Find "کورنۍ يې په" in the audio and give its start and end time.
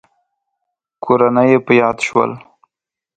1.03-1.73